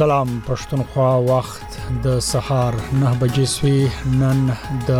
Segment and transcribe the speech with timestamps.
[0.00, 1.62] سلام پښتونخوا وخت
[2.04, 3.80] د سهار 9 بجې سوي
[4.20, 4.38] نن
[4.90, 4.94] د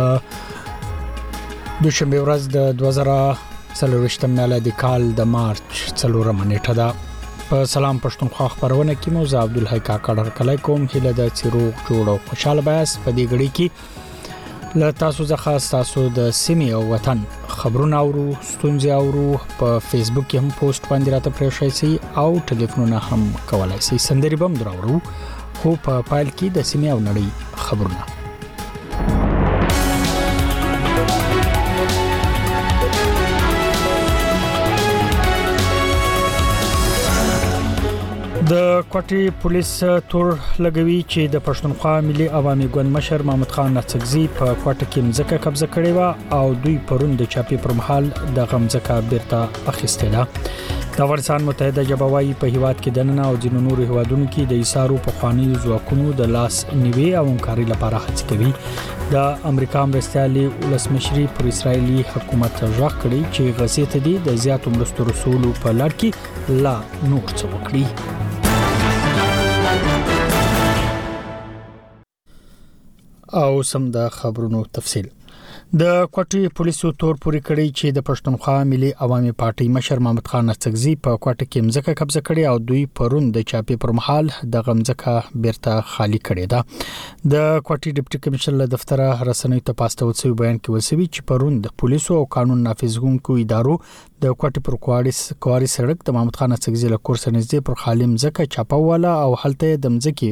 [1.85, 8.99] دوشنبه ورځ د 2023م میلادي کال د مارچ 4 منېټه ده په سلام پښتونخوا خبرونه
[9.01, 13.17] کې مو زه عبد الحی کاکړ کله کوم هله د چیرو جوړو خوشاله بیاس په
[13.21, 17.25] دې غړي کې ل تاسو زخه تاسو د سیمې او وطن
[17.61, 19.25] خبرونه اورو ستونزې اورو
[19.59, 24.37] په فیسبوک کې هم پوسټ باندې راته پرېښی سي او ټلیفونونه هم کولای سي سندري
[24.45, 24.95] بم دراورو
[25.59, 27.27] خو په پا فایل کې د سیمه او نړۍ
[27.67, 28.03] خبرونه
[38.51, 38.57] د
[38.93, 39.69] کوټي پولیس
[40.11, 40.27] تور
[40.65, 45.37] لګوي چې د پښتونخوا ملي عوامي ګوند مشر محمد خان نڅکزي په کوټه کې مزکه
[45.45, 49.39] قبضه کړې و او دوی پروند د چاپی پرمحل د غمزکه بیرته
[49.73, 54.65] اخیستله د افغانستان متحده جبهوي په هیواد کې دننه او جنو نور هیوادونو کې د
[54.65, 60.45] ایثارو په خواني ځواکونو د لاس نیوي او همکاري لپاره هڅه کوي د امریکا مرستيالي
[60.65, 65.75] ولسمشري پر اسرایلی حکومت ژغ کړی چې غزې ته دي د زیاتو مرستو رسولو په
[65.79, 68.29] لړ کې لا نور څه وکړي
[73.39, 75.07] او سم د خبرونو تفصيل
[75.79, 80.53] د کوټې پولیسو تور پوري کړی چې د پښتونخوا ملي عوامي پارټي مشر محمد خان
[80.53, 84.65] استغزي په کوټه کې مزکه قبضه کړې او دوی پرون د چاپی پر مهال د
[84.69, 85.15] غمزکه
[85.45, 90.59] بیرته خالی کړې ده د کوټې ډیپټي کمشنر له دفتره رسنۍ ته پاستو څو بیان
[90.61, 93.77] کې وسوي چې پرون د پولیسو او قانون نافذونکو ادارو
[94.23, 95.11] د کوټې پر کواري
[95.43, 99.13] کواري سړک د محمد خان سګزي له کور سره نږدې پر خالم زکه چاپه والا
[99.21, 100.29] او هلته د مزکی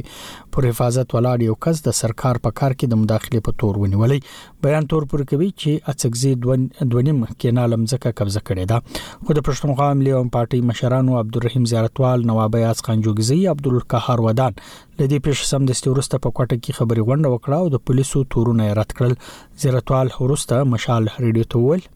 [0.58, 4.64] پر حفاظت ولاړ یو کس د سرکار په کار کې د مداخله په تور ونیولې
[4.68, 9.90] بیان تور پر کوي چې اڅګزي دونیم کینالم زکه قبضه کړې ده خو د پښتونخوا
[10.02, 14.62] ملي عوام پارټي مشرانو عبدالرحیم زیارتوال نواب یاس خان جوګزي عبدالقهار ودان
[15.04, 18.72] لدی پیښ سم د ستورسته په کوټه کې خبري غونډه وکړه او د پولیسو تورونه
[18.82, 19.24] رد کړل
[19.66, 21.90] زیارتوال ورسته مشال ریډیو ته وویل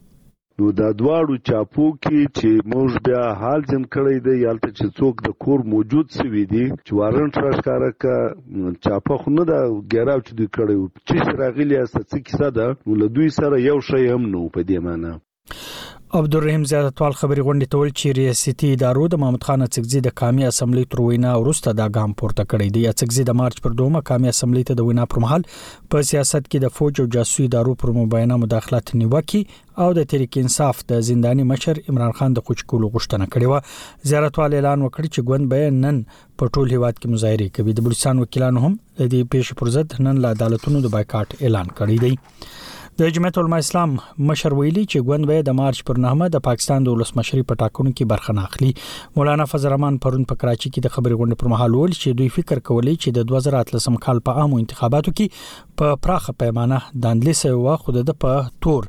[0.60, 5.16] نو دا دواړو چاپو کې چې موږ بیا حال جن کړی دی یالته چې څوک
[5.28, 8.18] د کور موجود سوي دي چې وارنټ راښکاره کا
[8.88, 9.60] چاپه خو نه دا
[9.94, 10.78] ګیراو چې دوی کړی
[11.08, 14.78] چې راغلی است څه کیسه ده ول دوی سره یو شی هم نو په دې
[14.90, 15.14] معنی
[16.18, 20.44] عبدالرحیم زیاتوال خبري غونډې ته ول چې ریاستي ادارو د محمد خان اڅکزي د قامي
[20.50, 24.28] اسمبلی تر وینا وروسته دا ګام پورته کړی دی اڅکزي د مارچ پر 2مه قامي
[24.34, 25.46] اسمبلی ته د وینا پر مهال
[25.96, 29.42] په سیاست کې د فوج او جاسوسي ادارو پر مبینه مداخلت نیوکه
[29.86, 34.10] او د تحریک انصاف د زنداني مشر عمران خان د خوش کولو غوښتنه کړې و
[34.14, 38.22] زیارتوال اعلان وکړ چې ګوند به نن په ټول هیواد کې مظاهره کوي د بلوچستان
[38.26, 42.52] وکیلانو هم د دې پیښې پر ضد نن له عدالتونو د بایکاټ اعلان کړی دی
[43.02, 43.94] د جمعیت العلماء اسلام
[44.30, 47.92] مشر ویلي چې ګوند به د مارچ پر نهمه د پاکستان د ولسمشری په ټاکنو
[47.92, 48.68] کې برخه ناخلي
[49.16, 52.28] مولانا فضل الرحمن پرون په کراچي کې د خبري غونډې پر مهال ویل چې دوی
[52.36, 57.76] فکر کولی چې د 2013 کال په عامو انتخاباتو کې په پراخه پیمانه داندلې سوي
[57.86, 58.88] خو د په تور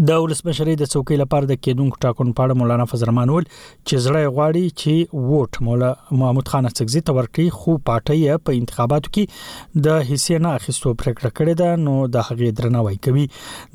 [0.10, 4.04] د ولسمشری د څوکۍ لپاره د کېدونکو ټاکنو په اړه مولانا فضل الرحمن ول چې
[4.06, 5.90] زړه غواړي چې ووټ مولا
[6.22, 11.38] محمود خان سکزي ته ورکړي خو پټي په انتخاباتو کې د حصے نه اخیستو پریکړه
[11.38, 13.26] کړې ده نو د هغې درناوی کوي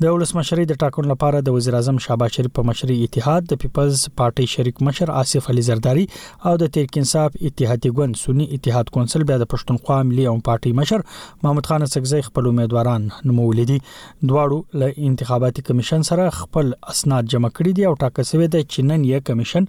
[0.05, 4.03] د ولسمشری د ټاکنو لپاره د وزیر اعظم شاباش شریف په مشرۍ اتحاد د پیپلز
[4.21, 6.05] پارټي شریک مشر آصف علي زرداری
[6.51, 10.81] او د ترک انصاف اتحادي ګوند سنی اتحاد کونسل بیا د پښتونخوا ملي او پارټي
[10.81, 11.05] مشر
[11.45, 17.23] محمود خان سکزي خپل امیدواران نومول دي دواړو له انتخاباتي کمیشن کمیشن سره خپل اسناد
[17.33, 19.63] جمع کړي دي او ټاکه شوې ده چې نن یې کمیشن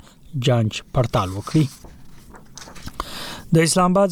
[0.48, 1.64] جانچ پړتال وکړي
[3.56, 4.10] د اسلام آباد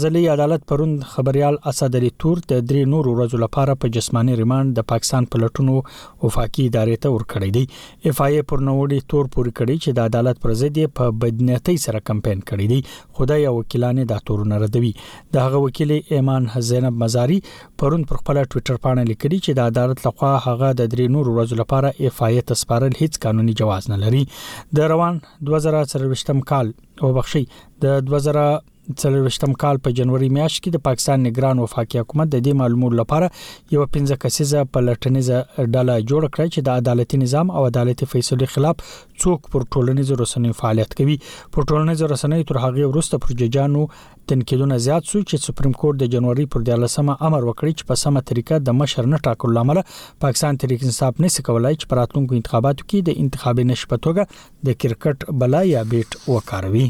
[0.00, 4.74] ضلعي عدالت پروند خبريال اسد علي تور د درې نورو ورځو لپاره په جسماني ریماند
[4.78, 5.76] د پاکستان پلټونو
[6.24, 10.10] وفاقي ادارې ته ورکړی دی اف آی ای پر نوړي تور پوري کړی چې د
[10.12, 14.92] عدالت پر ضد په بدنيتي سره کمپاین کړی دی خدای او وکیلانه د تورونه ردوي
[14.98, 17.40] د هغه وکیل ایمان زینب مزاری
[17.84, 21.60] پروند پر خپل ټوئیټر باندې لیکلي چې د عدالت لخوا هغه د درې نورو ورځو
[21.62, 24.22] لپاره اف آی ای تسپارل هیڅ قانوني جواز نه لري
[24.82, 25.22] د روان
[25.54, 27.44] 2023 کال او بخشي
[27.88, 32.56] د 2000 څلوروشتم کال په جنوري میاشت کې د پاکستان نگران وفاقي حکومت د دې
[32.60, 33.30] معلوماتو لپاره
[33.74, 38.82] یو 15 کسیزه پلټنیزه ډله جوړ کړې چې د عدالتي نظام او عدالتي فیصلو خلاف
[39.22, 41.16] څوک پر ټولنیزو رسنیو فعالیت کوي
[41.56, 43.84] پر ټولنیزو رسنیو تر هغه وروسته پر ججانو
[44.32, 48.24] تنقیدونه زیات شو چې سپریم کورټ د جنوري پر 14مه امر وکړي چې په سمه
[48.32, 49.80] طریقه د مشر نه ټاکل لامل
[50.26, 55.62] پاکستان تحریک انصاف نه سکولای چې پراتونکو انتخاباتو کې د انتخابي نشپتوګه د کرکټ بلا
[55.72, 56.84] یا بیت وکاروي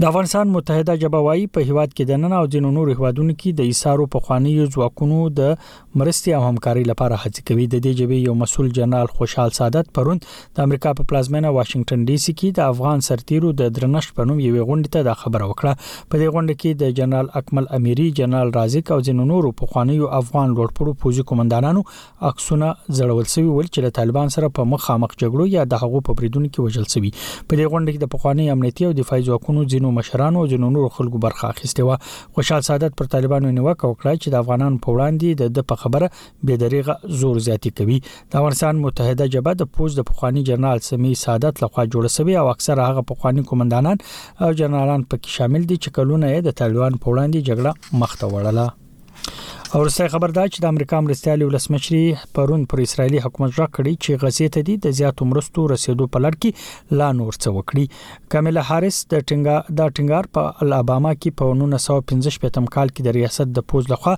[0.00, 3.68] د افغانستان متحده جبهوي په هیواد کې د نن او جنو نور هیوادونو کې د
[3.68, 5.46] ایثارو په خواني ځواکونو د
[6.00, 10.26] مرستې او همکاري لپاره هڅه کوي د دې جبهې یو مسول جنرال خوشحال سعادت پروند
[10.58, 14.42] د امریکا په پلازمینه واشنگټن ډي سي کې د افغان سرتیرو د درنښت په نوم
[14.48, 18.52] یو غونډه ته د خبره وکړه په دې غونډه کې د جنرال اکمل اميري جنرال
[18.58, 21.86] رازق او جنو نور په خواني افغان لوړپوړو پوځي قومندانانو
[22.32, 26.20] عکسونه ځړول شوی ول چې د طالبان سره په مخامخ جګړو یا د هغو په
[26.22, 29.84] بریدونو کې وژل شوی په دې غونډه کې د پخوانی امنیتي او دفاعي ځواکونو جنو
[29.86, 34.28] ګوندونو مشرانو او جنونو خلکو برخه اخیستې و خوشحال سعادت پر طالبانو نیوکه وکړه چې
[34.34, 36.10] د افغانان په وړاندې د په خبره
[36.48, 41.62] بيدریغه زور زیاتی کوي د افغانستان متحده جبهه د پوز د پخوانی جنرال سمی سعادت
[41.66, 43.96] لخوا جوړ شوی او اکثر هغه پخوانی کمانډانان
[44.46, 48.34] او جنرالان پکې شامل دي چې کلونه یې د طالبان په وړاندې جګړه مخ ته
[48.34, 48.74] وړله
[49.74, 52.00] او روسي خبردار چې د امریکا مرستيالي ولسمشري
[52.38, 56.20] پرون پر اسرایلی حکومت را کړی چې غزې ته دي د زیاتو مرستو رسیدو په
[56.24, 61.40] لړ کې لا نور څه وکړي کامل حارس د ټنګا د ټنګار په الاباما کې
[61.42, 64.12] په 1915 پټم کال کې د ریاست د پوز لخوا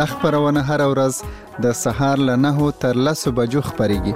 [0.00, 1.20] دا خبرونه هر ورځ
[1.66, 4.14] د سهار له 9 تر 10 بجو خبريږي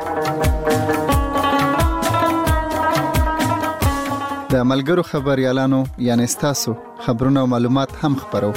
[4.55, 5.81] د ملګرو خبريالانو
[6.11, 6.71] یعنی تاسو
[7.09, 8.53] خبرونه او معلومات هم خبرو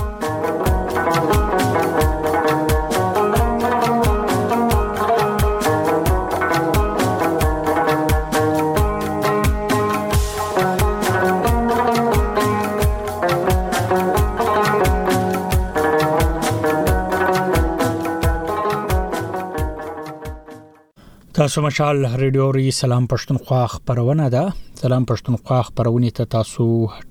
[21.57, 24.49] سمشال ریډیو ری سلام پښتونخوا خبرونه ده
[24.81, 26.65] سلام پښتونخوا خبرونه ته تاسو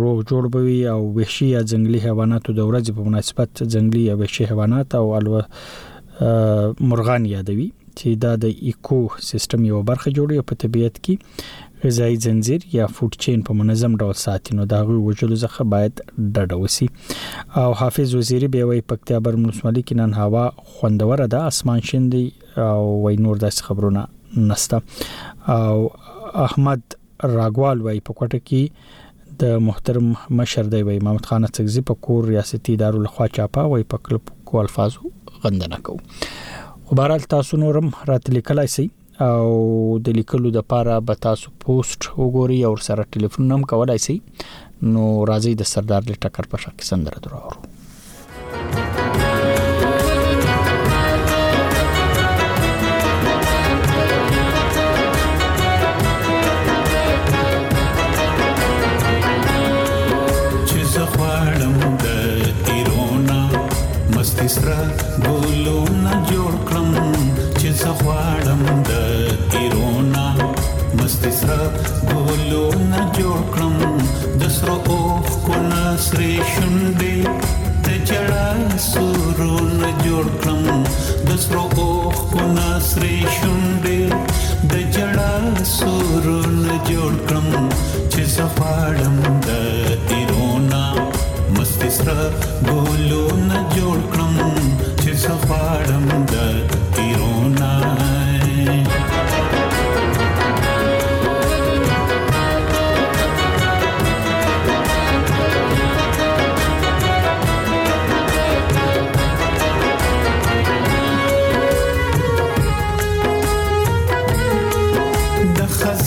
[0.02, 4.46] روغ جوړ بوي او وحشي یا ځنګلي حیواناتو د ورځې په مناسبت ځنګلي یا وحشي
[4.52, 5.38] حیوانات او الو
[6.92, 7.68] مرغان یادوي
[8.00, 8.98] چې دا د ایکو
[9.30, 14.14] سیستم یو برخه جوړي په طبیعت کې غذایی زنجیر یا فود چین په منظم ډول
[14.26, 16.90] ساتي نو دا غوي وجلو ځخه باید ډډه وسی
[17.64, 22.08] او حافظ وزیری به وي پکتیا بر موسملي کې نن هوا خوندوره ده اسمان شین
[22.16, 22.24] دی
[22.70, 25.90] او وای نور داس خبرونه نسته او
[26.48, 30.08] احمد راګوال وای په کوټه کې د محترم
[30.40, 34.32] مشر دی وای محمد خان څخه په کور ریاستي دارو لخوا چاپا وای په کلب
[34.52, 35.10] کو الفاظو
[35.44, 35.98] غندنه کو
[36.86, 38.88] خو بهرال تاسو نورم راتلې کلای سي
[39.32, 39.58] او
[40.06, 44.18] د لیکلو د پاره به تاسو پوسټ وګوري او سره ټلیفون هم کولای سي
[44.96, 47.62] نو راځي د سردار لټکر په شکه سندره درو
[64.46, 64.76] تسرا
[65.26, 66.92] ګولو نه جوړ کړم
[67.60, 68.90] چې زه غواړم د
[69.52, 70.24] تیرونا
[70.98, 71.58] مست تسرا
[72.10, 73.76] ګولو نه جوړ کړم
[74.44, 77.20] د سرو اوف کو نسري شوندې
[77.90, 78.46] ته چړا
[78.92, 80.64] سورو نه جوړ کړم
[81.30, 84.00] د سرو اوف کو نسري شوندې
[84.74, 85.34] د چړا
[85.78, 87.48] سورو نه جوړ کړم
[88.12, 89.48] چې زه غواړم د
[90.08, 90.31] تیرونا
[91.82, 92.14] സിസ്ത്ര
[92.66, 94.54] ബോലൂന്ന ജോൾക്കണം
[95.04, 96.06] ചിസപാടം
[96.96, 97.98] തിരോനായ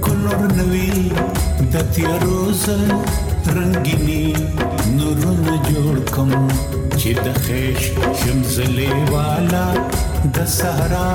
[0.09, 0.91] کلور نوي
[1.73, 2.65] د تیروز
[3.57, 4.25] رنگینی
[4.97, 6.31] نورونه جوړ کم
[7.01, 7.81] چې د خېش
[8.19, 9.67] شمزلې والا
[10.39, 11.13] د صحرا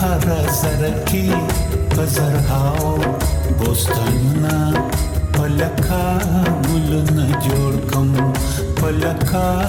[0.00, 0.28] هر
[0.60, 1.67] سر کې
[1.98, 2.98] pozerhało,
[3.58, 4.72] bo stanna
[5.32, 6.18] Polaka
[6.66, 8.12] gulun jolkam,
[8.80, 9.66] polaka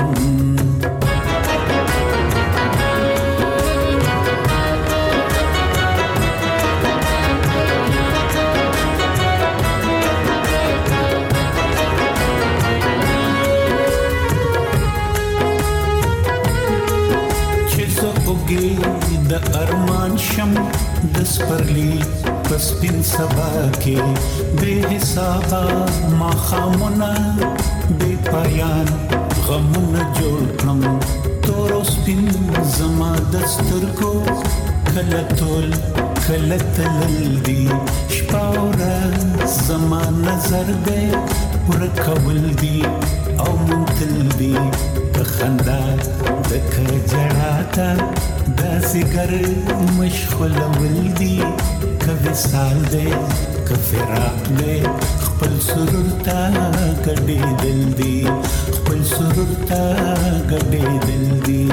[21.19, 21.93] د سپرلی
[22.49, 23.49] پس پین سبا
[23.83, 25.61] کې به حسابا
[26.19, 27.13] ما خامونه
[27.99, 28.89] به پایان
[29.47, 30.81] غمونه جوړ کړم
[31.47, 32.27] تور سپین
[32.77, 34.13] زما دستر کو
[34.87, 35.71] کله تول
[36.27, 37.59] کله تلل دی
[38.19, 38.99] شپاوره
[39.67, 41.05] زما نظر دی
[41.69, 42.79] ورکول دی
[43.43, 44.55] او مونتل دی
[45.35, 45.81] خندا
[46.51, 46.75] دک
[47.11, 47.87] جړاتا
[48.61, 49.33] داسې ګر
[49.97, 51.37] مشغول ولدي
[52.05, 53.09] کوي سال دې
[53.71, 54.77] کفراق دې
[55.27, 56.43] خپل سرور تا
[57.05, 58.17] کډې دل دې
[58.81, 59.85] خپل سرور تا
[60.51, 61.65] کډې دل دې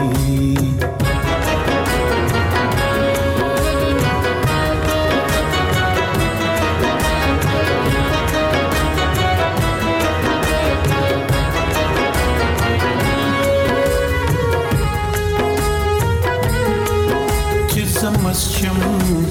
[18.33, 18.79] خلاص شم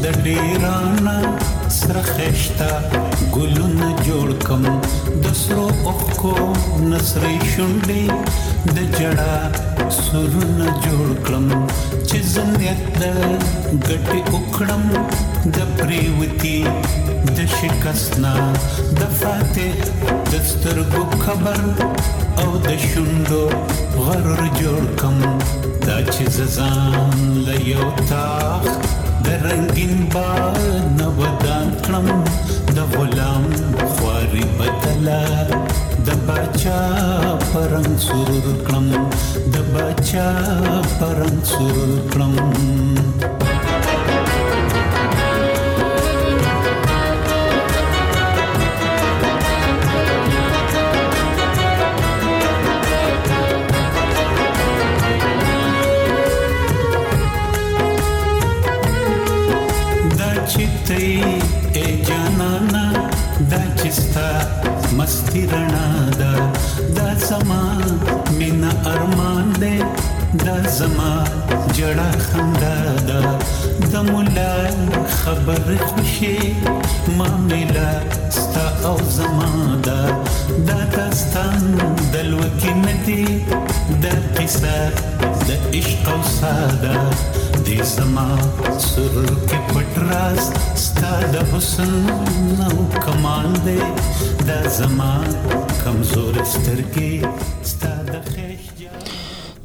[0.02, 1.14] د ډیرانا
[1.76, 2.68] سره خښتا
[3.37, 4.62] ګلونه جوړ کم
[5.25, 6.35] د سرو اوخو
[6.90, 8.04] نسرې شونډې
[8.75, 9.35] د جړا
[10.02, 11.47] سرونه جوړ کړم
[12.09, 13.02] چې زندګ د
[13.87, 14.85] ګټي اوخړم
[15.59, 16.59] د پریوتی
[17.40, 18.35] د شکسنا
[19.00, 19.75] د فاتح
[20.30, 21.61] د سترګو خبر
[22.44, 23.42] او د شوندو
[24.04, 25.16] غرور جوړ کم
[25.87, 27.12] دا چې ززان
[27.44, 28.82] له یو تاخت
[29.25, 30.57] د رنگین بار
[30.99, 32.07] نودان کړم
[32.76, 33.47] د غلام
[33.79, 35.23] بخواري بدلا
[36.07, 36.81] د بچا
[37.50, 38.88] پرنګ سرور کړم
[39.52, 40.29] د بچا
[40.99, 42.35] پرنګ سرور کړم
[63.93, 64.33] خيستا
[64.99, 65.89] مستی رڼا
[66.21, 66.33] ده
[66.97, 67.61] دا زما
[68.39, 69.77] مینا ارمان ده
[70.45, 71.11] دا زما
[71.77, 73.23] جړه خندا ده
[73.93, 74.55] د مولا
[75.19, 76.41] خبر خوشي
[77.19, 77.93] ما ملا
[78.39, 79.49] ستا او زما
[79.89, 80.01] ده
[80.71, 81.63] دا داستان
[82.13, 83.27] د لوکې ندي
[84.03, 84.05] د
[84.37, 84.81] قصه
[85.47, 86.97] د عشق او ساده
[87.66, 88.23] دې زما
[88.85, 90.47] سرور کې پټ راز
[90.85, 91.90] ستاد حسن
[92.61, 98.81] نو کمال دې د زما کمزور سترګې ستاد خېش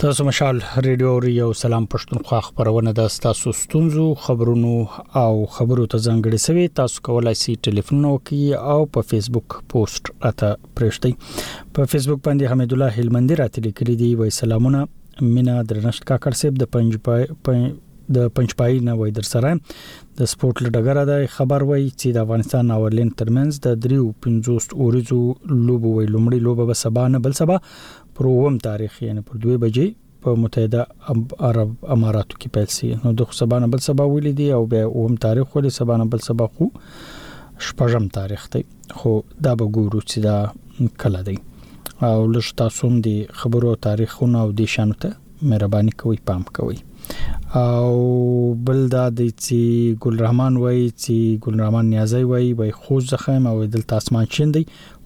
[0.04, 6.44] تاسو مشال ریډیو ریو سلام پښتونخوا خبرونه د تاسو ستونزو خبرونو او خبرو ته ځانګړي
[6.48, 12.56] سوي تاسو کولای شئ ټلیفون وکړئ او په فیسبوک پوسټ اته پرېږدئ په فیسبوک باندې
[12.56, 14.86] حمید الله هلمندی راته لیکلي دی وای سلامونه
[15.36, 17.78] مینا درنشت کاکر صاحب د پنځ
[18.16, 19.52] د پنځپای نه وای در سره
[20.20, 24.76] د سپورت لډګره د خبر وای چې د افغانستان او اورلند ترمنز د دریو 50
[24.86, 25.22] اوریزو
[25.68, 27.58] لوب وای لومړی لوب به سبا نه بل سبا
[28.20, 29.88] پر اوم تاریخ یعنی پر 2 بجې
[30.26, 34.50] په متحده عرب اماراتو کې پیل شي نو د سبا نه بل سبا ولې دي
[34.58, 36.70] او به اوم تاریخ ولې سبا نه بل سبا خو
[37.68, 38.64] شپږم تاریخ دی
[39.02, 39.14] خو
[39.50, 44.52] دا به ګورو چې دا کله دی او لږ تاسو هم دي خبرو تاریخونه او
[44.62, 45.14] دي شانته
[45.52, 46.78] مهرباني کوي پام کوي
[47.56, 47.94] او
[48.68, 53.48] بل دا د چې ګل رحمان وای چې ګل رحمان نیازی وای وای خوش زخم
[53.52, 54.64] او دلته اسمان شیندي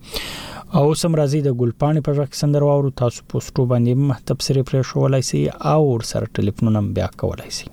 [0.77, 4.81] او سم راځي د ګلپانی په ځکه سندر واورو تاسو پوسټو باندې مهتب سره پرې
[4.89, 5.79] شوولای شي او
[6.11, 7.67] سره ټلیفون هم بیا کولای شي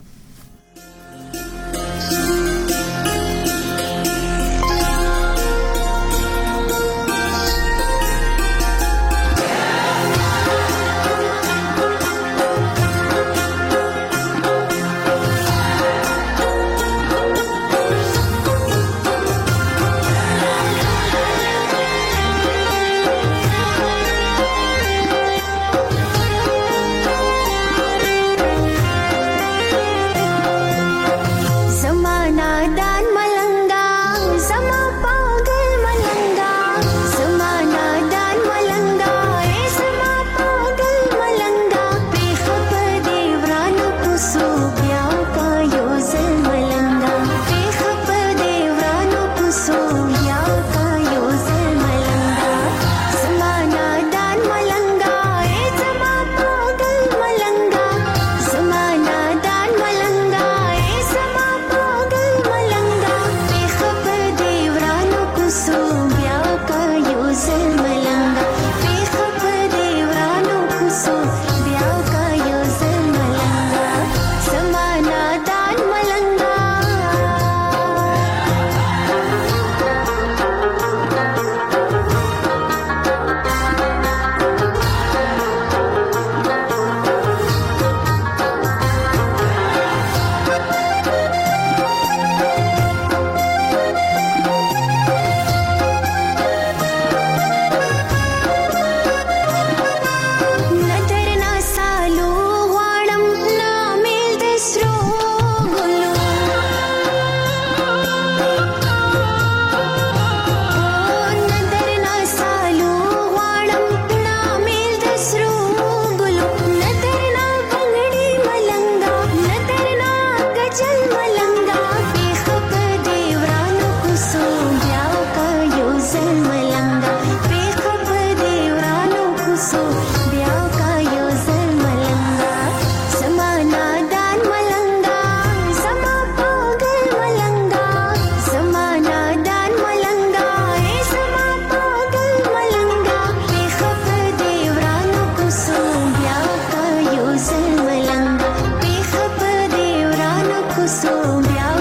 [151.07, 151.76] 不掉。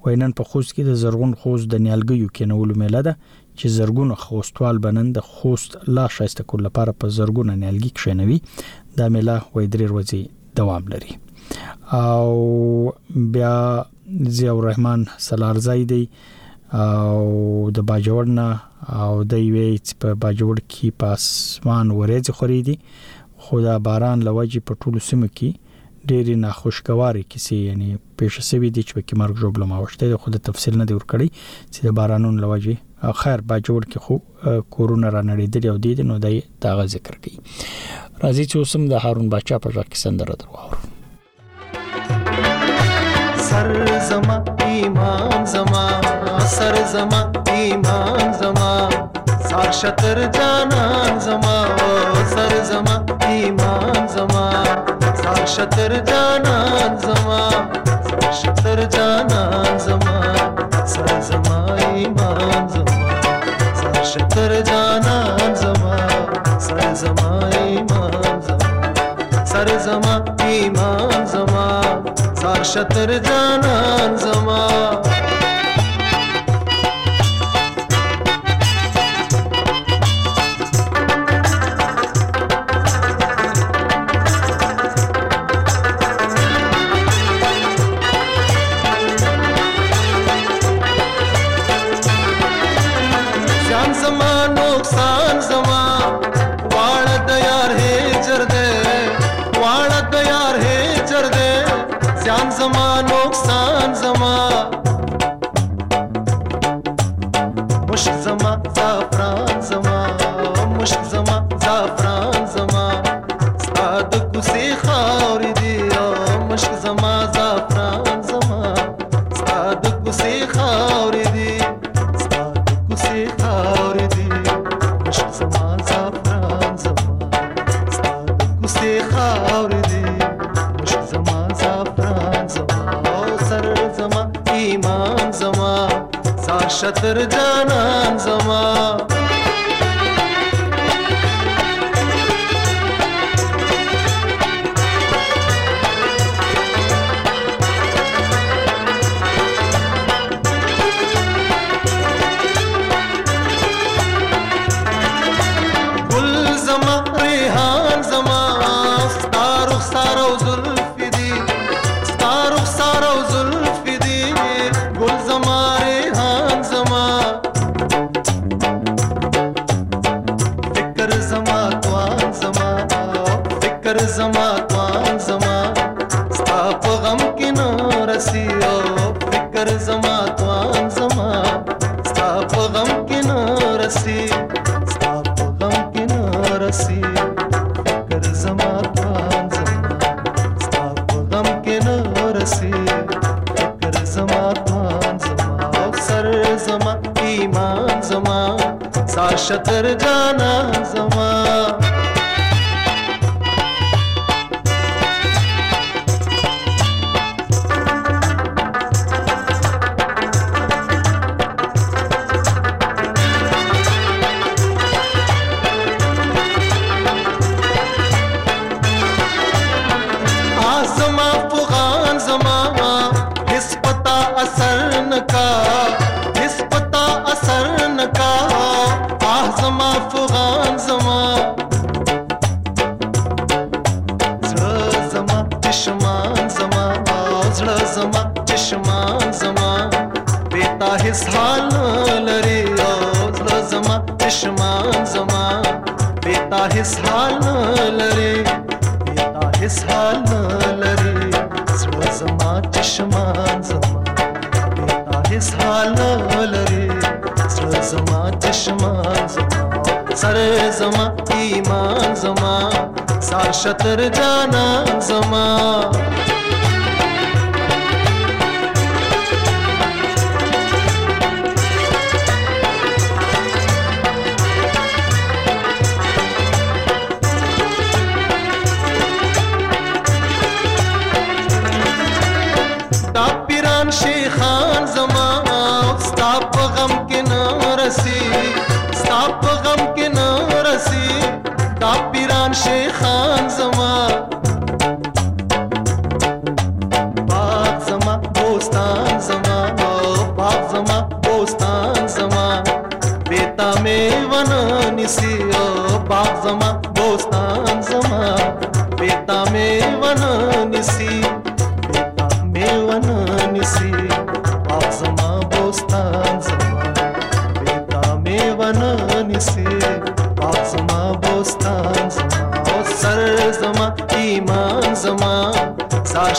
[0.05, 3.13] وینن په خوست کې د زرغون خوست د نیالګیو کېنولو میله ده
[3.57, 8.38] چې زرګون خوستوال بنند د خوست لا شایسته کول لپاره په زرګون نیالګي کښینوي
[9.01, 10.21] دا میله وې درې ورځې
[10.57, 11.13] دوام لري
[12.03, 12.27] او
[13.35, 13.53] بیا
[14.38, 16.01] ضیاء الرحمن سلارزای دی
[16.83, 17.21] او
[17.77, 18.49] د باجوړنا
[19.03, 19.69] او د وی
[20.01, 22.75] په باجوړ کې پاسمان ورېځ خوري دي
[23.43, 25.49] خو دا باران لوجه په ټولو سیمو کې
[26.10, 30.78] ډېری ناخوشګوارې کیسې یعنی پېښه سوي دي چې کې مرګ جوړ ماوشته د خود تفصیل
[30.82, 31.28] نه دی ورکړی
[31.74, 32.76] چې د بارانون لوجي
[33.22, 34.15] خیر با جوړ کې خو
[34.78, 39.30] کورونا را نړیدل او دي نو دای دا ذکر کوي راځي چې اوسم د هارون
[39.36, 40.88] بچا په ځکه سندره درواورو
[43.50, 43.69] سر
[44.08, 44.38] زما
[44.72, 45.86] ایمان زما
[46.56, 47.22] سر زما
[47.60, 48.74] ایمان زما
[49.52, 51.58] ساکشتر جانان زما
[52.36, 52.98] سر زما
[55.51, 56.55] शतर जाना
[57.03, 57.38] जमा
[58.39, 59.39] शतर जाना
[59.85, 60.15] जमा
[60.93, 61.57] सा जमा
[62.01, 62.99] ईमान जमा
[63.79, 65.15] सा शतर जाना
[65.62, 65.95] जमा
[66.67, 70.13] सा जमाई ईमान जमा सर जमा
[70.53, 71.65] ईमान जमा
[72.41, 73.75] सा शतर जाना
[74.25, 74.59] जमा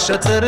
[0.01, 0.39] shut up.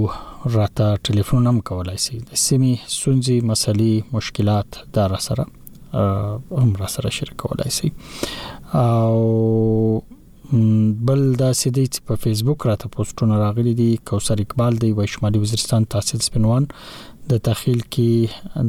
[0.59, 5.53] راته ټلیفون هم کولای شئ د سیمه سونځي مسلې مشکلات دا را سره
[6.51, 7.93] هم را سره شریکولای شي
[8.79, 10.03] او
[11.07, 15.39] بل دا سیدی چې په فیسبوک راته پوسټونه راغلي دي کوثر اقبال دی و شمالي
[15.39, 16.63] وزیرستان تحصیل سپنوان
[17.29, 18.13] د تخیل کې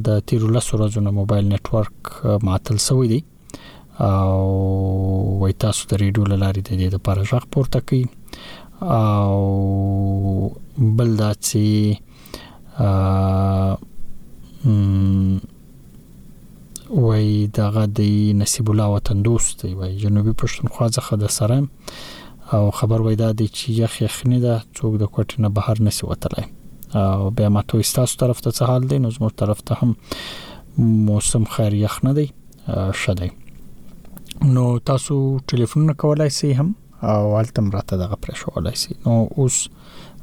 [0.08, 1.98] د 13 ورځې موبایل نت ورک
[2.50, 3.22] معطل شوی دی
[4.08, 4.38] او
[5.40, 8.06] وای تاسو د ریډیو لارې د دې لپاره ځخ پورته کوي
[9.00, 9.38] او
[11.02, 11.64] بل دا چې
[16.96, 21.68] وای دغه د نصیب الله وطن دوست دی وای جنوبي پښتونخوا ځخه د سره
[22.58, 26.08] او خبر وای دا دی چې یخ یخنی ده څوک د کوټې نه بهر نسی
[26.08, 26.48] وتلای
[27.04, 29.96] او بیا ماته ایستاسو طرف ته څه حال دی نو زموږ طرف ته هم
[31.08, 32.28] موسم خیر یخ نه دی
[33.04, 33.30] شدی
[34.58, 35.18] نو تاسو
[35.54, 36.68] ټلیفون کولای سي هم
[37.16, 39.64] او التم راته دغه پرښولای سي نو اوس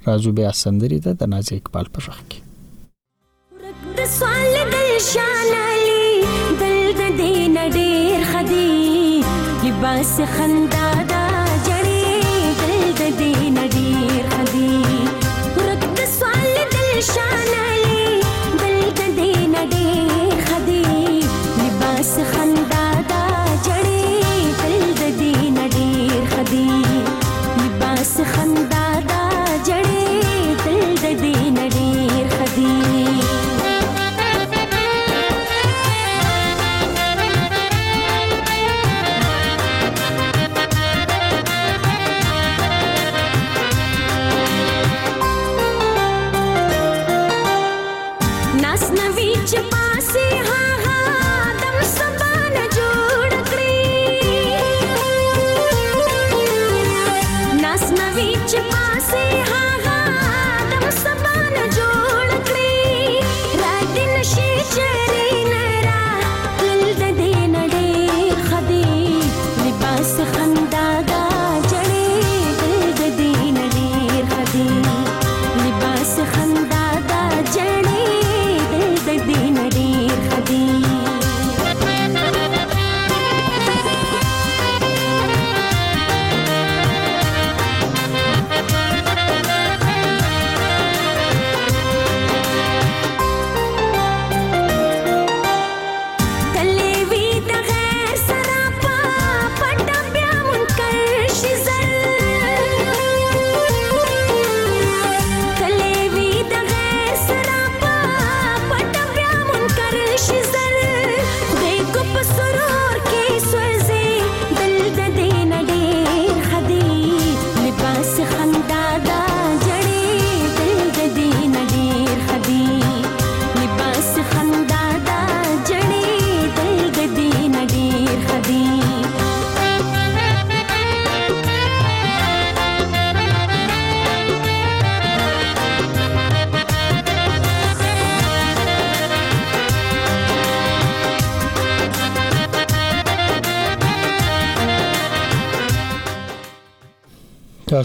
[0.06, 5.59] راځو بیا سندري ده د نازي اقبال په شخ کې رسول دل شانه
[9.90, 11.22] پاس خندا دا
[11.66, 12.04] جړې
[12.58, 14.74] دل د دې نډیر خدي
[15.56, 18.20] ورک د سوال دل شان علي
[18.58, 20.88] دل د دې نډیر خدي
[21.58, 23.24] لباس خندا دا
[23.66, 24.06] جړې
[24.60, 26.70] دل د دې نډیر خدي
[27.60, 28.59] لباس خندا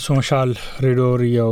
[0.06, 0.50] تاسو مشال
[0.84, 1.52] ریډور یو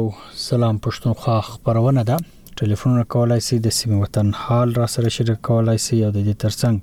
[0.50, 2.16] سلام پښتونخوا خبرونه ده
[2.60, 6.34] ټلیفون کولای سي د سیمه وطن حال را سره شریک کولای سي او د دې
[6.44, 6.78] ترڅنګ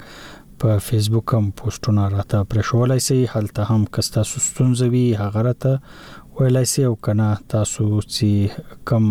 [0.65, 5.77] په فیسبوک هم پوسټونه راته پرښولای سي هلته هم کستا سستونځ وی هغه راته
[6.41, 9.07] ویلای سي او کنه تاسو چې کم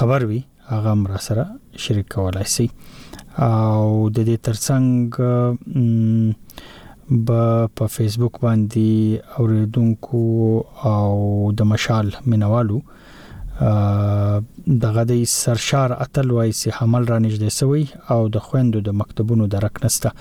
[0.00, 1.46] خبر وی هغه هم را سره
[1.86, 5.22] شریک کولای سي او د دې ترڅنګ
[7.10, 10.22] به په فیسبوک باندې اوریدونکو
[10.90, 12.78] او د مشال مینوالو
[14.82, 17.84] دغه د سرشار اتل وای سي حمل را نږدې سوی
[18.16, 20.12] او د خويندو د مکتبونو درک نسته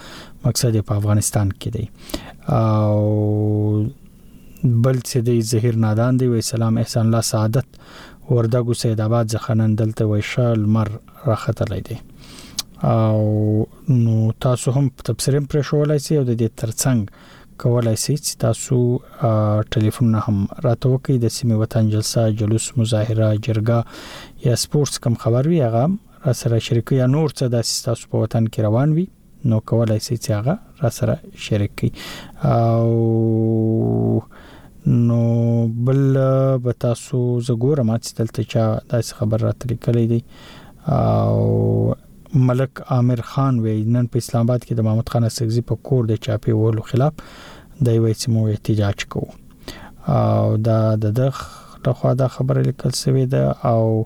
[0.47, 3.86] مقصد په افغانستان کې دی او
[4.84, 7.66] بل څه دی زهیر نادان دی وای سلام احسان الله سعادت
[8.28, 10.88] وردګو سید آباد ځخنن دلته وای شال مر
[11.26, 11.97] راخته لیدي
[12.84, 17.09] او نو تاسو هم تبصره پر شوولای سي او د دې ترڅنګ
[17.63, 24.47] کولای سي چې تاسو ټلیفون هم راته وکي د سیمه وطن جلسه جلوس مظاهره جرګه
[24.47, 25.84] یا سپورتس کم خبر وي هغه
[26.25, 29.07] را سره شریک یا نور څه د تاسو په وطن کې روان وي
[29.49, 31.91] نو کولای سي چې هغه را سره شریک کی
[32.55, 34.19] او
[35.07, 35.21] نو
[35.88, 36.05] بل
[36.63, 37.17] به تاسو
[37.47, 40.21] زګورم چې دلته چا داسې خبر را تللی کلی دی
[40.97, 41.49] او
[42.34, 46.05] ملک عامر خان وی نن په اسلام آباد کې د محمد خان سګزي په کور
[46.09, 47.13] د چاپی ولو خلاف
[47.86, 49.30] د یوې سیمو احتجاج کوو
[50.17, 54.05] او دا د دغه خو دا خبره لیکل سوې ده او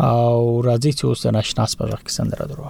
[0.08, 2.68] او راځي چې اوس د ناشناس په ځخ کې سندره درو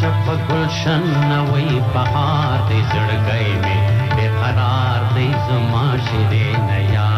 [0.00, 1.04] شپ گلشن
[1.50, 3.78] وی بہار دی زړګي می
[4.16, 7.17] بے قرار دی زما شیرین یار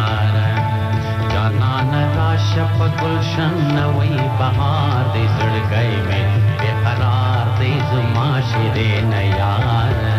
[1.92, 10.18] नरा शप गुलशन वही बहार दे सड़ गए में बेकरार तेज माशरे नयार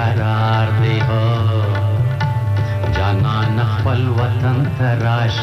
[0.00, 1.16] करार दे हो
[2.98, 5.40] जाना पल वतन तराश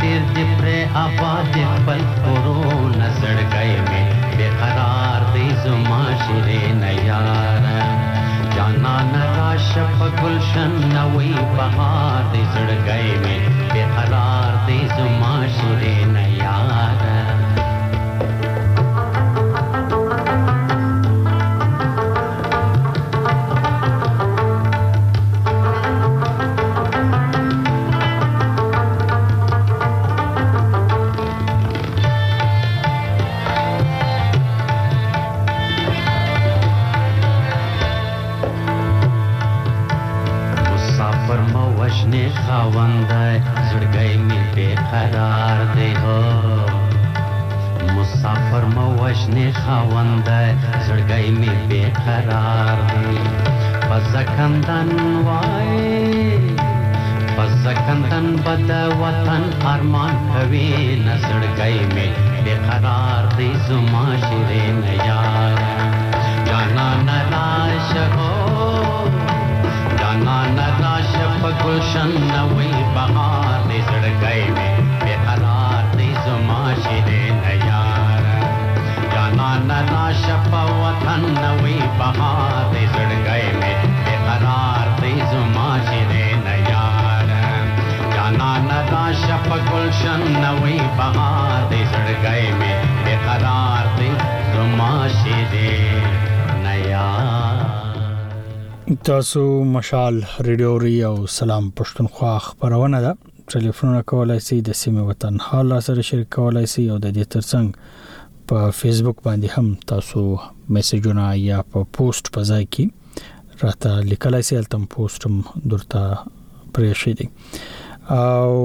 [0.01, 1.59] तेर जिप्रे आबाद
[1.89, 4.07] पल न नजर गई में
[4.41, 7.67] बेखरार दे जुमा शिरे नयार
[8.57, 9.69] जाना न नराश
[10.23, 10.73] गुलशन
[11.17, 13.45] वही बहार दे जुड़ गई में
[13.75, 16.34] बेखरार दे जुमा शिरे नयार
[42.73, 43.33] वंदय
[43.71, 46.17] जुड़ गई मे बेकरार दे हो
[47.97, 50.49] मुसाफर मवश ने खावंदय
[50.87, 53.13] जुड़ गई मे बेकरार दे
[53.91, 54.93] बजकंदन
[55.29, 56.25] वाए
[57.39, 58.71] बजकंदन बद
[59.03, 59.45] वतन
[59.75, 60.67] अरमान कवे
[61.05, 62.07] न जुड़ गई मे
[62.49, 65.61] बेकरार दे जुमा शिरे न यार
[66.51, 68.35] जाना नराश हो
[70.01, 70.64] जाना
[71.53, 78.31] गुलशन नवी बहार निसड़ गए में बेहरार निजुमा शिरे नयार
[79.15, 80.49] जाना नना शप
[80.81, 87.35] वतन नवी बहार निसड़ गए में बेहरार निजुमा शिरे नयार
[88.15, 92.74] जाना नना शप गुलशन नवी बहार निसड़ गए में
[99.05, 103.13] تاسو مشال ریډیو ری او سلام پښتونخوا خبرونه ده
[103.53, 108.53] ټلیفونونه کولای شي د سیمه وطن حال سره شریک کولای شي او د دې ترڅنګ
[108.53, 110.25] په فیسبوک باندې هم تاسو
[110.77, 115.41] میسجونه یا په پوسټ په ځای کې راته لیکلای شي تم پوسټم
[115.75, 117.29] درته پرې شي دي
[118.23, 118.57] او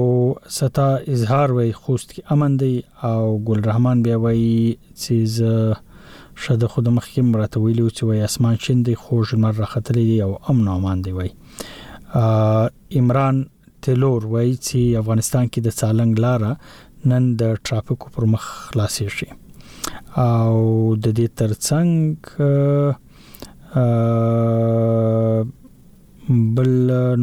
[0.58, 2.74] ستا اظهار وای خوست کې امن دی
[3.12, 4.42] او ګل رحمان بیا وای
[5.04, 5.80] چې
[6.42, 10.18] ښه د خود مخکې مراته ویلو چې وای اسمان شین دی خو ژمر راختلې دی
[10.26, 11.30] او امن او امان دی وای
[13.00, 13.36] عمران
[13.84, 16.52] تلور وای چې افغانستان کې د سالنګ لارې
[17.10, 19.28] نن د ټرافیکو پر مخ خلاصې شي
[20.26, 20.54] او
[21.04, 22.14] د دې ترڅنګ
[26.58, 26.70] بل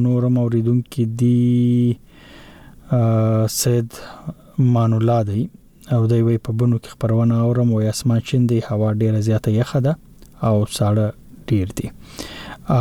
[0.06, 1.52] نورم اوریدونکو دی
[3.60, 3.90] سید
[4.76, 5.42] مانولا دی
[5.96, 9.52] او دوی وی په بونو کې خبرونه اورم او اسمان شین دی هوا ډیره زیاته
[9.60, 9.94] یخه ده
[10.48, 11.08] او ساړه
[11.52, 11.88] ډیر دی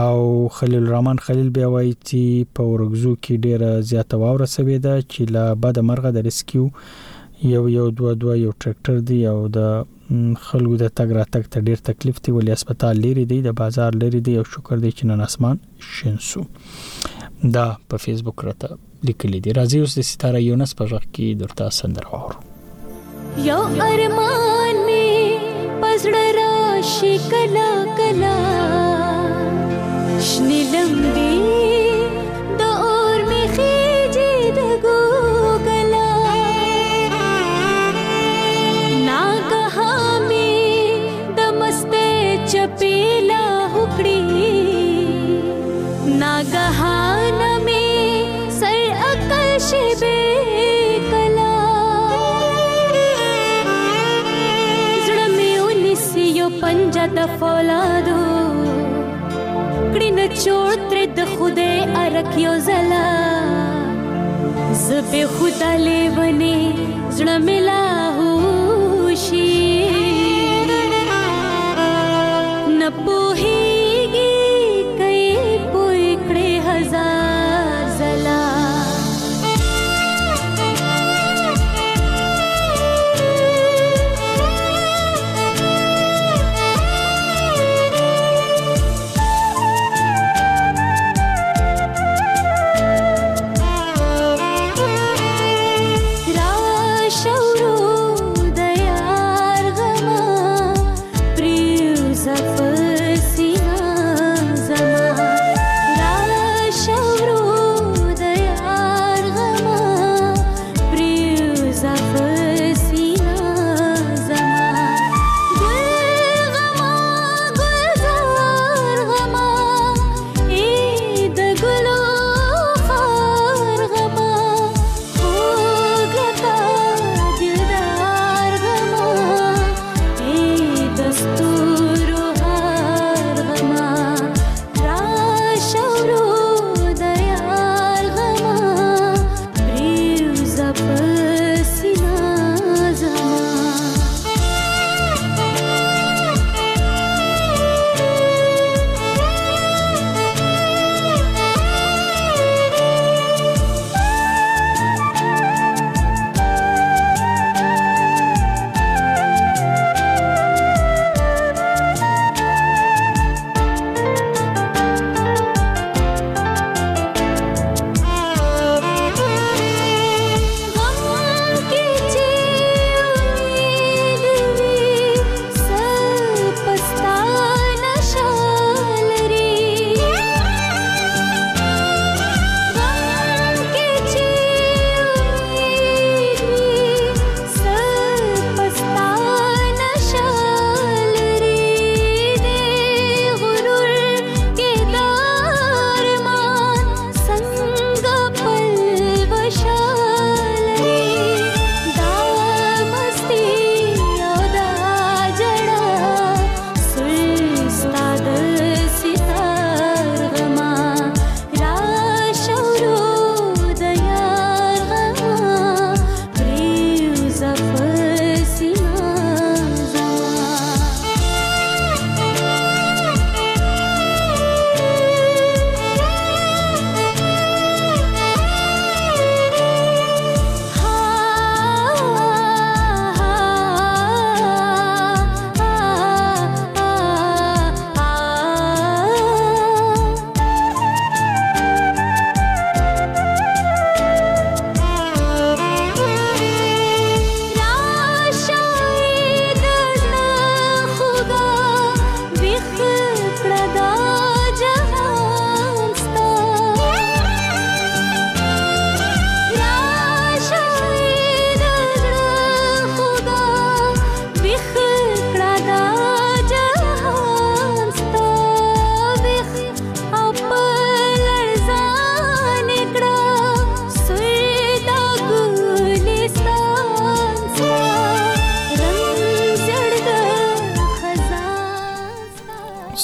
[0.03, 0.23] او
[0.57, 5.21] خلیل الرحمن خلیل بیا وایي چې په ورغزو کې ډیره زیاته واوره سوي ده چې
[5.37, 6.65] لا بده مرغه د ریسکیو
[7.55, 9.71] یو یو دوه دوه یو ټریکټر دی او د
[10.49, 13.91] خلکو د تګ را تک ته ډیر تکلیف دی ولی هسپتال لري دی د بازار
[14.03, 15.63] لري دی او شکر دی چې نن اسمان
[15.95, 16.45] شینسو
[17.59, 18.83] دا په فیسبوک راته
[19.13, 22.55] لیکل دي راځي اوس د ستاره یونس په ځخ کې درته سندره اورو
[23.45, 23.57] यो
[24.15, 25.39] में
[25.81, 27.69] पसळराशि कला
[27.99, 28.35] कला
[30.29, 31.25] शीलम्बी
[57.15, 58.21] د فولادو
[59.93, 63.03] کړین چور تر د خوده ارک یو زلا
[64.87, 66.57] زبه خدا لیونه
[67.17, 67.85] زړه ملا
[68.17, 69.53] هوشي
[72.81, 73.21] نپو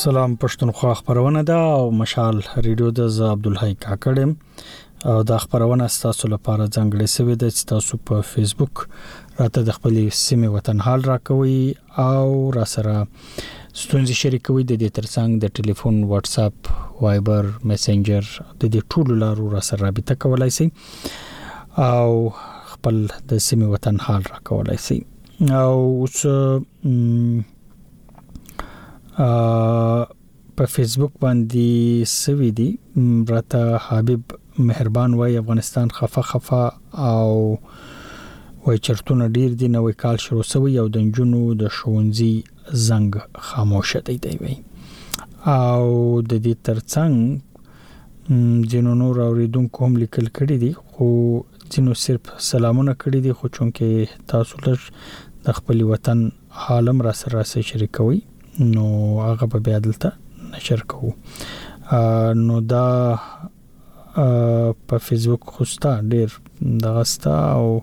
[0.05, 4.31] سلام پښتونخوا خبرونه ده او مشال ریډیو د ز عبد الحی کاکړم
[5.11, 8.83] او دا خبرونه ستاسو لپاره ځنګړې شوې ده چې تاسو په فیسبوک
[9.43, 11.61] راته د خپل سیمه وطن حال راکوي
[12.07, 12.97] او را سره
[13.83, 16.73] ستونزې شریکوي د دې ترڅنګ د ټلیفون واتس اپ
[17.07, 20.69] وایبر میسنجر د دې ټولو لارو را سره رابطه کولای شي
[21.93, 22.19] او
[22.75, 23.01] خپل
[23.35, 25.01] د سیمه وطن حال راکولای شي
[25.63, 26.23] او اوس
[29.17, 31.69] په فیسبوک باندې
[32.23, 32.69] سوي دي
[33.35, 34.23] راته حبيب
[34.59, 36.61] مهربان وای افغانستان خفه خفه
[37.11, 37.35] او
[38.67, 42.35] وای چرتونه ډیر دي نوې کال شروع سوی او د جنونو د شونځي
[42.89, 43.15] زنګ
[43.51, 45.83] خاموشه دی دی وای او
[46.21, 47.15] د دې ترڅنګ
[48.75, 51.07] جنونو نور اوریدونکو هم لیکل کړي دي خو
[51.77, 53.87] جنو صرف سلامونه کړي دي خو چونکه
[54.35, 54.81] تاسو لږ
[55.47, 56.19] د خپل وطن
[56.67, 58.21] حالم را سره سره شریکوي
[58.61, 58.87] نو
[59.27, 60.11] هغه په بیا دلته
[60.53, 61.11] نشر کوو
[62.43, 62.85] نو دا
[64.87, 66.37] په فیسبوک خوستا ډیر
[66.85, 67.81] دغستا او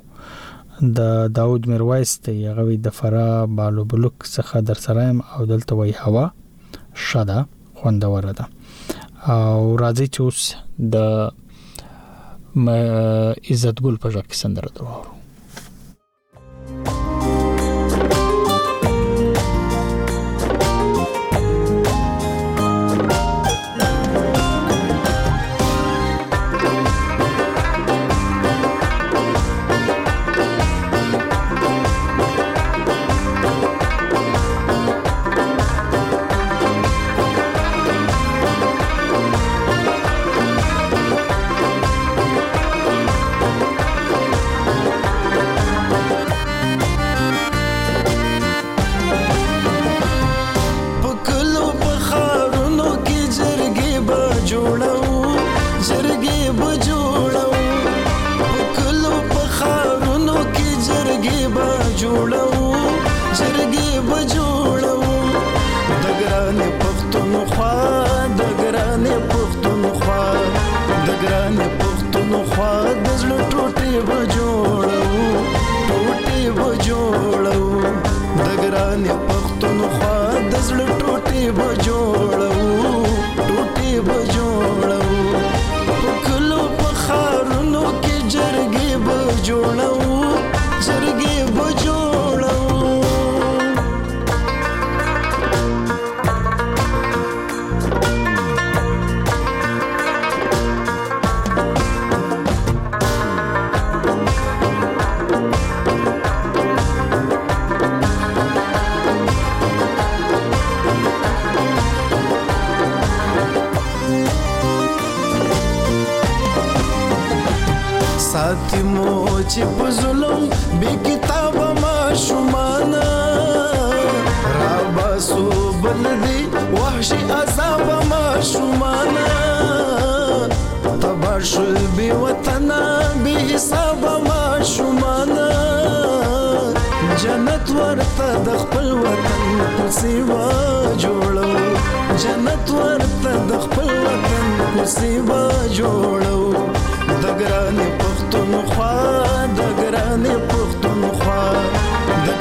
[0.99, 1.01] د
[1.38, 3.28] داوود میرویس ته هغه د فرا
[3.59, 5.03] بالو بلوک څخه در سره
[5.38, 6.30] او دلته وای هوا
[7.09, 7.45] شاده
[7.82, 8.45] خوندوره ده
[9.34, 10.95] او راځي چې اوس د
[13.51, 15.18] عزت ګل په ځکه سندره درو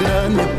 [0.00, 0.57] جانب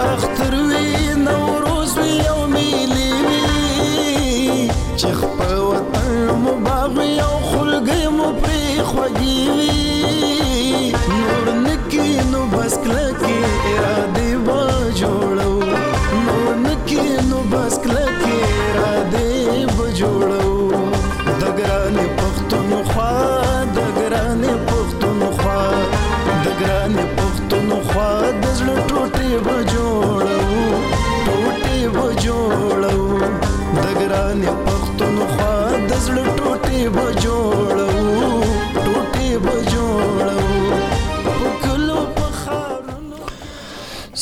[0.00, 0.57] اختر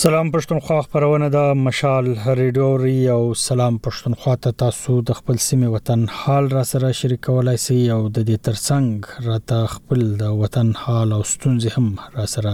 [0.06, 2.06] سلام پښتونخوا خبرونه د مشال
[2.40, 7.54] ریډیو ری او سلام پښتونخوا ته تاسو د خپل سیمه وطن حال را سره شریکولای
[7.64, 11.88] سي او د دې ترڅنګ را ته خپل د وطن حال او ستونزې هم
[12.20, 12.52] را سره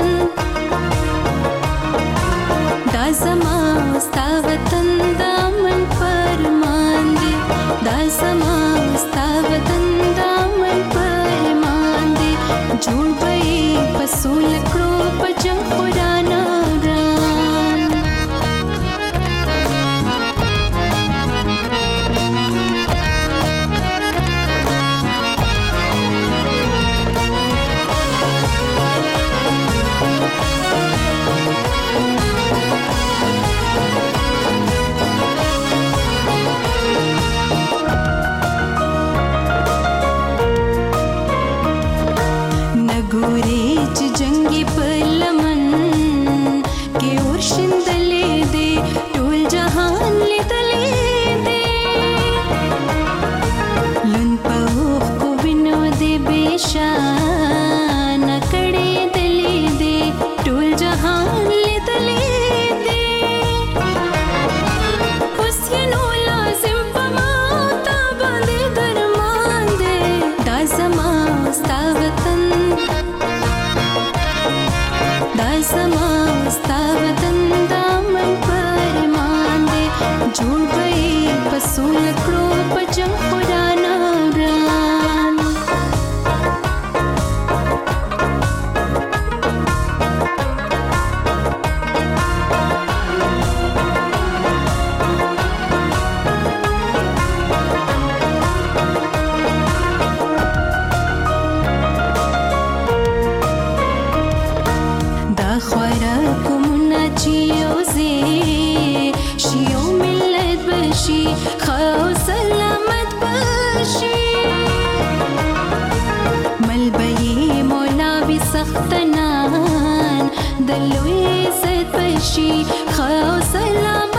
[118.52, 120.28] سختنان
[120.60, 124.11] دلوي زيت بشي خاو سلام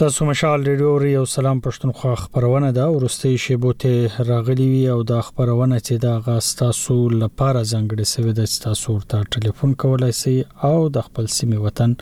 [0.00, 5.18] تاسو مشال ریډیو ریو سلام پښتونخوا خبرونه ده ورستي شیبو ته راغلی وی او دا
[5.26, 10.34] خبرونه چې دا غاستاسو لپاره زنګړې سوي د تاسو ورته ټلیفون کولای شي
[10.70, 11.94] او د خپل سیمه وطن